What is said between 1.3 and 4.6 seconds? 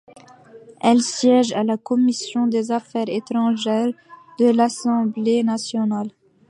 à la commission des affaires étrangères de